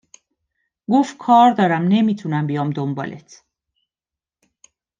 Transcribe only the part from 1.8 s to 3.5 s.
نمی تونم بیام دنبالت